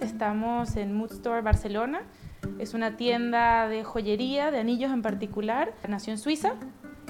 [0.00, 2.02] estamos en Mood Store Barcelona.
[2.58, 5.74] Es una tienda de joyería, de anillos en particular.
[5.88, 6.54] Nació en Suiza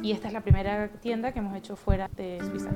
[0.02, 2.70] y esta es la primera tienda que hemos hecho fuera de Suiza.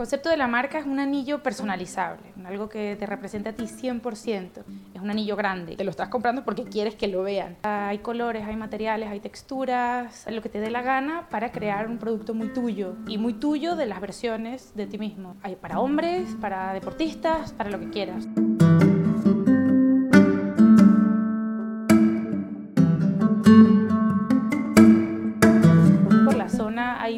[0.00, 4.64] Concepto de la marca es un anillo personalizable, algo que te representa a ti 100%.
[4.94, 7.58] Es un anillo grande, te lo estás comprando porque quieres que lo vean.
[7.64, 11.98] Hay colores, hay materiales, hay texturas, lo que te dé la gana para crear un
[11.98, 15.36] producto muy tuyo y muy tuyo de las versiones de ti mismo.
[15.42, 18.26] Hay para hombres, para deportistas, para lo que quieras.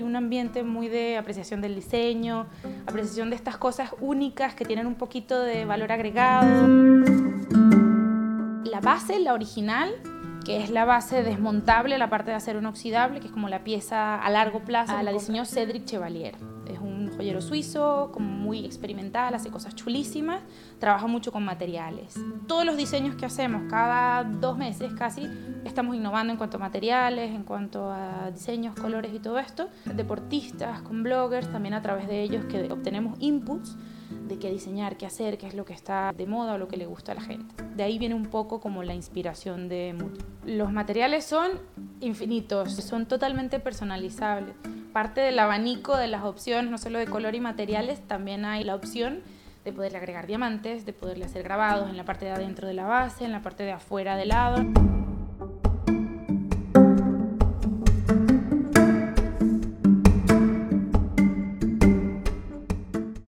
[0.02, 2.47] Hay un ambiente muy de apreciación del diseño,
[2.87, 6.66] apreciación de estas cosas únicas que tienen un poquito de valor agregado.
[8.65, 9.95] La base, la original,
[10.45, 14.21] que es la base desmontable, la parte de acero inoxidable, que es como la pieza
[14.21, 16.35] a largo plazo, la diseñó Cedric Chevalier.
[17.40, 20.40] Suizo, como muy experimental, hace cosas chulísimas,
[20.78, 22.14] trabaja mucho con materiales.
[22.46, 25.29] Todos los diseños que hacemos, cada dos meses casi,
[25.64, 29.68] estamos innovando en cuanto a materiales, en cuanto a diseños, colores y todo esto.
[29.84, 33.76] Deportistas, con bloggers, también a través de ellos que obtenemos inputs
[34.29, 36.77] de qué diseñar, qué hacer, qué es lo que está de moda o lo que
[36.77, 37.55] le gusta a la gente.
[37.74, 40.19] De ahí viene un poco como la inspiración de Mood.
[40.46, 41.51] Los materiales son
[42.01, 44.54] infinitos, son totalmente personalizables.
[44.93, 48.74] Parte del abanico de las opciones, no solo de color y materiales, también hay la
[48.74, 49.21] opción
[49.65, 52.85] de poderle agregar diamantes, de poderle hacer grabados en la parte de adentro de la
[52.85, 55.01] base, en la parte de afuera del lado.